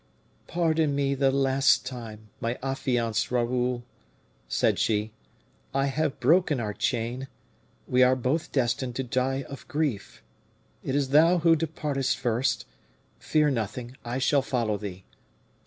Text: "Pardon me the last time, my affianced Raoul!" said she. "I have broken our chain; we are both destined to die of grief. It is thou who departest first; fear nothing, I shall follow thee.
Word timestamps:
"Pardon 0.47 0.95
me 0.95 1.13
the 1.13 1.29
last 1.29 1.85
time, 1.85 2.29
my 2.39 2.57
affianced 2.63 3.29
Raoul!" 3.29 3.83
said 4.47 4.79
she. 4.79 5.11
"I 5.75 5.85
have 5.85 6.19
broken 6.19 6.59
our 6.59 6.73
chain; 6.73 7.27
we 7.87 8.01
are 8.01 8.15
both 8.15 8.51
destined 8.51 8.95
to 8.95 9.03
die 9.03 9.43
of 9.43 9.67
grief. 9.67 10.23
It 10.83 10.95
is 10.95 11.09
thou 11.09 11.37
who 11.37 11.55
departest 11.55 12.17
first; 12.17 12.65
fear 13.19 13.51
nothing, 13.51 13.95
I 14.03 14.17
shall 14.17 14.41
follow 14.41 14.75
thee. 14.75 15.05